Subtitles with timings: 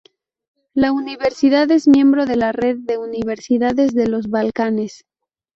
[0.73, 5.05] La universidad es miembro de la red de universidades de los Balcanes.